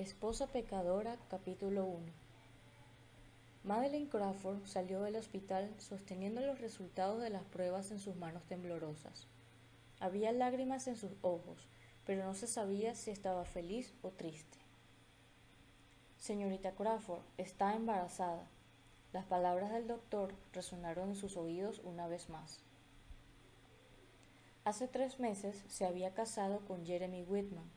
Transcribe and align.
Esposa 0.00 0.46
pecadora, 0.46 1.18
capítulo 1.28 1.84
1 1.84 2.06
Madeleine 3.64 4.08
Crawford 4.08 4.64
salió 4.64 5.02
del 5.02 5.16
hospital 5.16 5.74
sosteniendo 5.76 6.40
los 6.40 6.58
resultados 6.58 7.20
de 7.20 7.28
las 7.28 7.44
pruebas 7.44 7.90
en 7.90 7.98
sus 7.98 8.16
manos 8.16 8.42
temblorosas. 8.44 9.26
Había 9.98 10.32
lágrimas 10.32 10.86
en 10.86 10.96
sus 10.96 11.12
ojos, 11.20 11.68
pero 12.06 12.24
no 12.24 12.32
se 12.32 12.46
sabía 12.46 12.94
si 12.94 13.10
estaba 13.10 13.44
feliz 13.44 13.92
o 14.00 14.08
triste. 14.08 14.56
Señorita 16.16 16.72
Crawford 16.72 17.20
está 17.36 17.74
embarazada. 17.74 18.48
Las 19.12 19.26
palabras 19.26 19.70
del 19.70 19.86
doctor 19.86 20.32
resonaron 20.54 21.10
en 21.10 21.16
sus 21.16 21.36
oídos 21.36 21.78
una 21.84 22.08
vez 22.08 22.30
más. 22.30 22.60
Hace 24.64 24.88
tres 24.88 25.20
meses 25.20 25.62
se 25.68 25.84
había 25.84 26.14
casado 26.14 26.60
con 26.60 26.86
Jeremy 26.86 27.22
Whitman, 27.24 27.70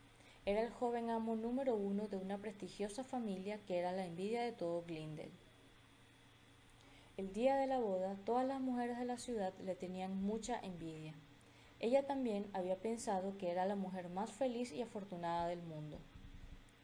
era 0.46 0.62
el 0.62 0.72
joven 0.72 1.10
amo 1.10 1.38
número 1.38 1.74
uno 1.74 2.10
de 2.10 2.18
una 2.18 2.38
prestigiosa 2.38 3.06
familia 3.06 3.60
que 3.66 3.80
era 3.80 3.94
la 3.94 4.06
envidia 4.06 4.42
de 4.42 4.52
todo 4.52 4.84
Glendale. 4.86 5.32
El 7.16 7.32
día 7.32 7.56
de 7.56 7.66
la 7.66 7.80
boda, 7.80 8.18
todas 8.26 8.46
las 8.46 8.60
mujeres 8.60 9.00
de 9.00 9.06
la 9.06 9.18
ciudad 9.18 9.54
le 9.64 9.76
tenían 9.76 10.22
mucha 10.22 10.60
envidia. 10.60 11.14
Ella 11.80 12.06
también 12.06 12.50
había 12.52 12.76
pensado 12.76 13.38
que 13.38 13.52
era 13.52 13.66
la 13.66 13.76
mujer 13.76 14.10
más 14.10 14.34
feliz 14.34 14.74
y 14.74 14.82
afortunada 14.82 15.48
del 15.48 15.62
mundo. 15.62 16.00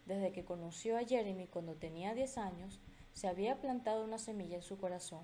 Desde 0.06 0.32
que 0.32 0.46
conoció 0.46 0.98
a 0.98 1.04
Jeremy 1.04 1.48
cuando 1.48 1.76
tenía 1.76 2.14
diez 2.14 2.38
años, 2.38 2.80
se 3.12 3.28
había 3.28 3.60
plantado 3.60 4.06
una 4.06 4.20
semilla 4.20 4.56
en 4.56 4.64
su 4.64 4.78
corazón. 4.78 5.24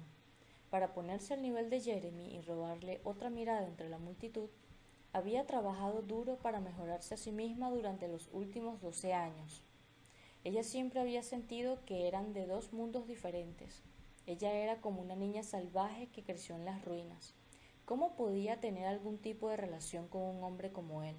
Para 0.69 0.93
ponerse 0.93 1.35
al 1.35 1.41
nivel 1.41 1.69
de 1.69 1.79
Jeremy 1.79 2.35
y 2.35 2.41
robarle 2.41 2.99
otra 3.05 3.29
mirada 3.29 3.65
entre 3.65 3.87
la 3.87 3.97
multitud, 3.97 4.49
había 5.15 5.45
trabajado 5.45 6.01
duro 6.01 6.35
para 6.35 6.59
mejorarse 6.59 7.13
a 7.13 7.17
sí 7.17 7.31
misma 7.31 7.69
durante 7.69 8.09
los 8.09 8.27
últimos 8.33 8.81
doce 8.81 9.13
años. 9.13 9.63
Ella 10.43 10.61
siempre 10.61 10.99
había 10.99 11.23
sentido 11.23 11.79
que 11.85 12.09
eran 12.09 12.33
de 12.33 12.45
dos 12.45 12.73
mundos 12.73 13.07
diferentes. 13.07 13.81
Ella 14.27 14.51
era 14.51 14.81
como 14.81 15.01
una 15.01 15.15
niña 15.15 15.41
salvaje 15.41 16.07
que 16.07 16.21
creció 16.21 16.55
en 16.55 16.65
las 16.65 16.83
ruinas. 16.83 17.33
¿Cómo 17.85 18.17
podía 18.17 18.59
tener 18.59 18.87
algún 18.87 19.17
tipo 19.17 19.47
de 19.47 19.55
relación 19.55 20.09
con 20.09 20.21
un 20.21 20.43
hombre 20.43 20.73
como 20.73 21.01
él? 21.01 21.15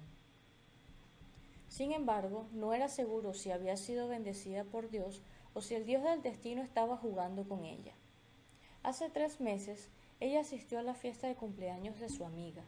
Sin 1.67 1.91
embargo, 1.91 2.45
no 2.51 2.75
era 2.75 2.89
seguro 2.89 3.33
si 3.33 3.49
había 3.49 3.77
sido 3.77 4.07
bendecida 4.07 4.63
por 4.63 4.91
Dios 4.91 5.23
o 5.55 5.61
si 5.61 5.73
el 5.73 5.87
Dios 5.87 6.03
del 6.03 6.21
destino 6.21 6.61
estaba 6.61 6.97
jugando 6.97 7.47
con 7.47 7.65
ella. 7.65 7.95
Hace 8.83 9.09
tres 9.09 9.41
meses, 9.41 9.89
ella 10.19 10.41
asistió 10.41 10.77
a 10.77 10.83
la 10.83 10.93
fiesta 10.93 11.25
de 11.25 11.35
cumpleaños 11.35 11.99
de 11.99 12.09
su 12.09 12.25
amiga. 12.25 12.63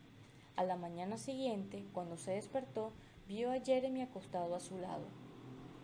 A 0.55 0.63
la 0.63 0.75
mañana 0.75 1.17
siguiente, 1.17 1.85
cuando 1.93 2.17
se 2.17 2.31
despertó, 2.31 2.91
vio 3.27 3.51
a 3.51 3.59
Jeremy 3.59 4.01
acostado 4.01 4.55
a 4.55 4.59
su 4.59 4.77
lado. 4.77 5.05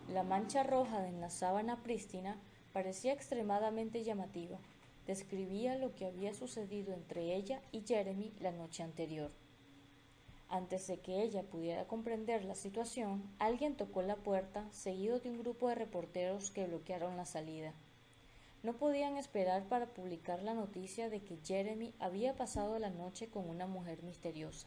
La 0.08 0.22
mancha 0.22 0.62
roja 0.62 1.08
en 1.08 1.20
la 1.20 1.30
sábana 1.30 1.82
prístina 1.82 2.38
parecía 2.72 3.12
extremadamente 3.12 4.04
llamativa. 4.04 4.58
Describía 5.06 5.76
lo 5.76 5.94
que 5.94 6.06
había 6.06 6.34
sucedido 6.34 6.92
entre 6.92 7.34
ella 7.34 7.62
y 7.72 7.82
Jeremy 7.86 8.32
la 8.40 8.52
noche 8.52 8.82
anterior. 8.82 9.32
Antes 10.48 10.86
de 10.86 10.98
que 10.98 11.22
ella 11.22 11.42
pudiera 11.42 11.86
comprender 11.86 12.44
la 12.44 12.54
situación, 12.54 13.22
alguien 13.38 13.76
tocó 13.76 14.02
la 14.02 14.16
puerta, 14.16 14.70
seguido 14.70 15.18
de 15.18 15.30
un 15.30 15.38
grupo 15.38 15.68
de 15.68 15.74
reporteros 15.74 16.50
que 16.50 16.66
bloquearon 16.66 17.16
la 17.16 17.24
salida. 17.24 17.74
No 18.66 18.76
podían 18.76 19.16
esperar 19.16 19.68
para 19.68 19.86
publicar 19.94 20.42
la 20.42 20.52
noticia 20.52 21.08
de 21.08 21.22
que 21.22 21.38
Jeremy 21.44 21.94
había 22.00 22.34
pasado 22.34 22.80
la 22.80 22.90
noche 22.90 23.28
con 23.28 23.48
una 23.48 23.68
mujer 23.68 24.02
misteriosa. 24.02 24.66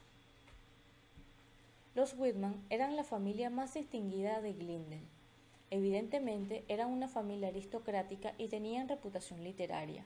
Los 1.96 2.14
Whitman 2.18 2.64
eran 2.70 2.96
la 2.96 3.04
familia 3.04 3.50
más 3.50 3.74
distinguida 3.74 4.40
de 4.40 4.54
Glendale. 4.54 5.10
Evidentemente 5.70 6.64
eran 6.70 6.92
una 6.92 7.10
familia 7.10 7.50
aristocrática 7.50 8.36
y 8.38 8.48
tenían 8.48 8.88
reputación 8.88 9.44
literaria. 9.44 10.06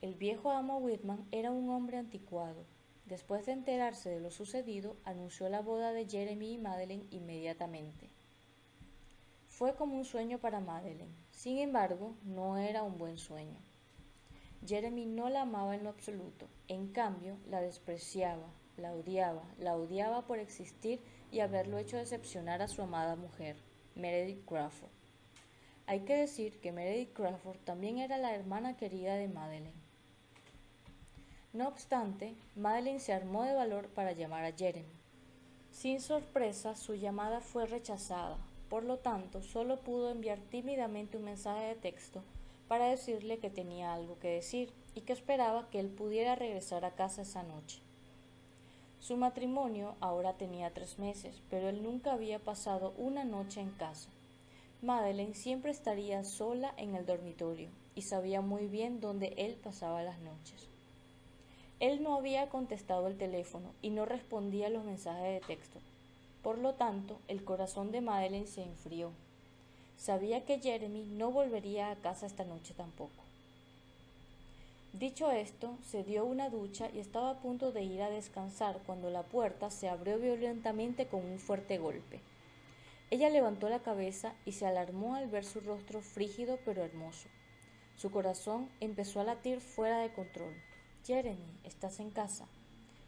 El 0.00 0.16
viejo 0.16 0.50
amo 0.50 0.78
Whitman 0.78 1.24
era 1.30 1.52
un 1.52 1.70
hombre 1.70 1.98
anticuado. 1.98 2.64
Después 3.06 3.46
de 3.46 3.52
enterarse 3.52 4.10
de 4.10 4.18
lo 4.18 4.32
sucedido, 4.32 4.96
anunció 5.04 5.48
la 5.48 5.60
boda 5.60 5.92
de 5.92 6.08
Jeremy 6.08 6.54
y 6.54 6.58
Madeleine 6.58 7.06
inmediatamente. 7.12 8.10
Fue 9.62 9.76
como 9.76 9.96
un 9.96 10.04
sueño 10.04 10.40
para 10.40 10.58
Madeleine. 10.58 11.14
Sin 11.30 11.58
embargo, 11.58 12.16
no 12.24 12.56
era 12.56 12.82
un 12.82 12.98
buen 12.98 13.16
sueño. 13.16 13.60
Jeremy 14.66 15.06
no 15.06 15.28
la 15.28 15.42
amaba 15.42 15.76
en 15.76 15.84
lo 15.84 15.90
absoluto, 15.90 16.48
en 16.66 16.88
cambio, 16.88 17.36
la 17.48 17.60
despreciaba, 17.60 18.48
la 18.76 18.92
odiaba, 18.92 19.44
la 19.60 19.76
odiaba 19.76 20.26
por 20.26 20.40
existir 20.40 21.00
y 21.30 21.38
haberlo 21.38 21.78
hecho 21.78 21.96
decepcionar 21.96 22.60
a 22.60 22.66
su 22.66 22.82
amada 22.82 23.14
mujer, 23.14 23.54
Meredith 23.94 24.44
Crawford. 24.46 24.90
Hay 25.86 26.00
que 26.00 26.16
decir 26.16 26.58
que 26.58 26.72
Meredith 26.72 27.12
Crawford 27.12 27.58
también 27.58 27.98
era 27.98 28.18
la 28.18 28.34
hermana 28.34 28.76
querida 28.76 29.14
de 29.14 29.28
Madeleine. 29.28 29.80
No 31.52 31.68
obstante, 31.68 32.34
Madeleine 32.56 32.98
se 32.98 33.12
armó 33.12 33.44
de 33.44 33.54
valor 33.54 33.90
para 33.90 34.10
llamar 34.10 34.44
a 34.44 34.56
Jeremy. 34.56 34.92
Sin 35.70 36.00
sorpresa, 36.00 36.74
su 36.74 36.96
llamada 36.96 37.40
fue 37.40 37.64
rechazada, 37.66 38.38
por 38.72 38.84
lo 38.84 38.96
tanto, 38.96 39.42
solo 39.42 39.80
pudo 39.80 40.08
enviar 40.08 40.38
tímidamente 40.38 41.18
un 41.18 41.24
mensaje 41.24 41.66
de 41.66 41.74
texto 41.74 42.22
para 42.68 42.86
decirle 42.86 43.36
que 43.36 43.50
tenía 43.50 43.92
algo 43.92 44.18
que 44.18 44.28
decir 44.28 44.72
y 44.94 45.02
que 45.02 45.12
esperaba 45.12 45.68
que 45.68 45.78
él 45.78 45.88
pudiera 45.88 46.36
regresar 46.36 46.86
a 46.86 46.92
casa 46.92 47.20
esa 47.20 47.42
noche. 47.42 47.80
Su 48.98 49.18
matrimonio 49.18 49.94
ahora 50.00 50.38
tenía 50.38 50.72
tres 50.72 50.98
meses, 50.98 51.42
pero 51.50 51.68
él 51.68 51.82
nunca 51.82 52.14
había 52.14 52.38
pasado 52.38 52.94
una 52.96 53.24
noche 53.24 53.60
en 53.60 53.72
casa. 53.72 54.08
Madeleine 54.80 55.34
siempre 55.34 55.70
estaría 55.70 56.24
sola 56.24 56.72
en 56.78 56.94
el 56.94 57.04
dormitorio 57.04 57.68
y 57.94 58.00
sabía 58.00 58.40
muy 58.40 58.68
bien 58.68 59.02
dónde 59.02 59.34
él 59.36 59.54
pasaba 59.62 60.02
las 60.02 60.18
noches. 60.20 60.66
Él 61.78 62.02
no 62.02 62.16
había 62.16 62.48
contestado 62.48 63.06
el 63.06 63.18
teléfono 63.18 63.74
y 63.82 63.90
no 63.90 64.06
respondía 64.06 64.68
a 64.68 64.70
los 64.70 64.84
mensajes 64.84 65.24
de 65.24 65.46
texto, 65.46 65.78
por 66.42 66.58
lo 66.58 66.74
tanto, 66.74 67.20
el 67.28 67.44
corazón 67.44 67.92
de 67.92 68.00
Madeleine 68.00 68.46
se 68.46 68.64
enfrió. 68.64 69.12
Sabía 69.96 70.44
que 70.44 70.58
Jeremy 70.58 71.04
no 71.04 71.30
volvería 71.30 71.90
a 71.90 71.96
casa 71.96 72.26
esta 72.26 72.44
noche 72.44 72.74
tampoco. 72.76 73.22
Dicho 74.92 75.30
esto, 75.30 75.78
se 75.88 76.02
dio 76.02 76.24
una 76.24 76.50
ducha 76.50 76.90
y 76.92 76.98
estaba 76.98 77.30
a 77.30 77.38
punto 77.38 77.72
de 77.72 77.82
ir 77.82 78.02
a 78.02 78.10
descansar 78.10 78.80
cuando 78.84 79.08
la 79.08 79.22
puerta 79.22 79.70
se 79.70 79.88
abrió 79.88 80.18
violentamente 80.18 81.06
con 81.06 81.24
un 81.24 81.38
fuerte 81.38 81.78
golpe. 81.78 82.20
Ella 83.10 83.30
levantó 83.30 83.68
la 83.68 83.78
cabeza 83.78 84.34
y 84.44 84.52
se 84.52 84.66
alarmó 84.66 85.14
al 85.14 85.28
ver 85.28 85.44
su 85.44 85.60
rostro 85.60 86.00
frígido 86.00 86.58
pero 86.64 86.82
hermoso. 86.82 87.28
Su 87.96 88.10
corazón 88.10 88.68
empezó 88.80 89.20
a 89.20 89.24
latir 89.24 89.60
fuera 89.60 90.00
de 90.00 90.12
control. 90.12 90.54
Jeremy, 91.06 91.60
estás 91.64 92.00
en 92.00 92.10
casa, 92.10 92.46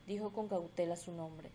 dijo 0.06 0.30
con 0.30 0.48
cautela 0.48 0.96
su 0.96 1.12
nombre. 1.12 1.50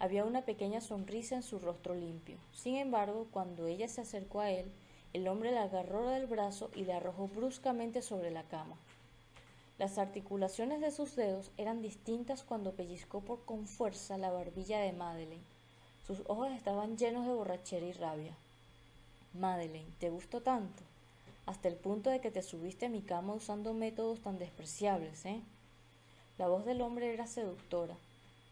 Había 0.00 0.24
una 0.24 0.42
pequeña 0.42 0.80
sonrisa 0.80 1.36
en 1.36 1.42
su 1.42 1.58
rostro 1.58 1.94
limpio. 1.94 2.38
Sin 2.54 2.76
embargo, 2.76 3.28
cuando 3.30 3.66
ella 3.66 3.86
se 3.86 4.00
acercó 4.00 4.40
a 4.40 4.50
él, 4.50 4.72
el 5.12 5.28
hombre 5.28 5.52
la 5.52 5.64
agarró 5.64 6.08
del 6.08 6.26
brazo 6.26 6.70
y 6.74 6.84
la 6.84 6.96
arrojó 6.96 7.28
bruscamente 7.28 8.00
sobre 8.00 8.30
la 8.30 8.42
cama. 8.44 8.76
Las 9.78 9.98
articulaciones 9.98 10.80
de 10.80 10.90
sus 10.90 11.16
dedos 11.16 11.50
eran 11.58 11.82
distintas 11.82 12.42
cuando 12.42 12.72
pellizcó 12.72 13.20
por 13.20 13.44
con 13.44 13.66
fuerza 13.66 14.16
la 14.16 14.30
barbilla 14.30 14.80
de 14.80 14.92
Madeleine. 14.92 15.44
Sus 16.06 16.20
ojos 16.26 16.50
estaban 16.52 16.96
llenos 16.96 17.26
de 17.26 17.34
borrachera 17.34 17.84
y 17.84 17.92
rabia. 17.92 18.34
Madeleine, 19.34 19.90
te 19.98 20.08
gustó 20.08 20.40
tanto, 20.40 20.82
hasta 21.44 21.68
el 21.68 21.76
punto 21.76 22.08
de 22.08 22.20
que 22.20 22.30
te 22.30 22.42
subiste 22.42 22.86
a 22.86 22.90
mi 22.90 23.02
cama 23.02 23.34
usando 23.34 23.74
métodos 23.74 24.20
tan 24.20 24.38
despreciables, 24.38 25.26
¿eh? 25.26 25.40
La 26.38 26.48
voz 26.48 26.64
del 26.64 26.80
hombre 26.80 27.12
era 27.12 27.26
seductora, 27.26 27.96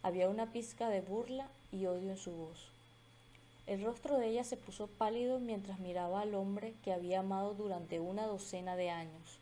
había 0.03 0.28
una 0.28 0.53
pizca 0.53 0.88
de 0.88 1.00
burla 1.00 1.48
y 1.72 1.86
odio 1.86 2.10
en 2.10 2.16
su 2.16 2.32
voz. 2.32 2.70
El 3.66 3.84
rostro 3.84 4.16
de 4.16 4.28
ella 4.28 4.44
se 4.44 4.56
puso 4.56 4.86
pálido 4.86 5.41
mientras 5.41 5.78
miraba 5.78 6.22
al 6.22 6.34
hombre 6.34 6.75
que 6.82 6.93
había 6.93 7.20
amado 7.20 7.55
durante 7.55 8.00
una 8.00 8.26
docena 8.26 8.76
de 8.76 8.90
años, 8.90 9.40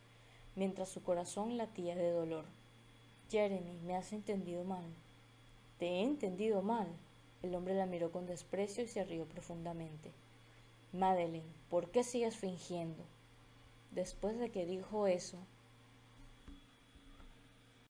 mientras 0.57 0.89
su 0.89 1.03
corazón 1.03 1.57
latía 1.57 1.95
de 1.95 2.11
dolor. 2.11 2.45
Jeremy, 3.31 3.79
me 3.85 3.95
has 3.95 4.13
entendido 4.13 4.65
mal. 4.65 4.85
Te 5.79 5.87
he 5.87 6.03
entendido 6.03 6.63
mal. 6.63 6.89
El 7.43 7.55
hombre 7.55 7.75
la 7.75 7.87
miró 7.87 8.11
con 8.11 8.27
desprecio 8.27 8.83
y 8.83 8.89
se 8.89 9.05
rió 9.05 9.27
profundamente. 9.27 10.11
Madeleine, 10.93 11.47
¿por 11.71 11.91
qué 11.91 12.03
sigues 12.03 12.37
fingiendo? 12.37 13.05
Después 13.91 14.39
de 14.39 14.51
que 14.51 14.67
dijo 14.67 15.07
eso, 15.07 15.39